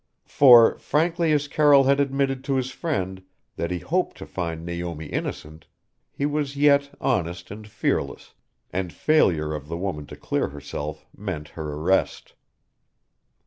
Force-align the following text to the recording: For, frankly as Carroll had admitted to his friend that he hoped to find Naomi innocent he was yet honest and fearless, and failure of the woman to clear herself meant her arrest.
For, 0.25 0.79
frankly 0.79 1.31
as 1.31 1.47
Carroll 1.47 1.83
had 1.83 1.99
admitted 1.99 2.43
to 2.45 2.55
his 2.55 2.71
friend 2.71 3.21
that 3.55 3.69
he 3.69 3.77
hoped 3.77 4.17
to 4.17 4.25
find 4.25 4.65
Naomi 4.65 5.05
innocent 5.05 5.67
he 6.11 6.25
was 6.25 6.57
yet 6.57 6.89
honest 6.99 7.51
and 7.51 7.67
fearless, 7.67 8.33
and 8.73 8.91
failure 8.91 9.53
of 9.53 9.67
the 9.67 9.77
woman 9.77 10.07
to 10.07 10.15
clear 10.15 10.47
herself 10.47 11.05
meant 11.15 11.49
her 11.49 11.73
arrest. 11.73 12.33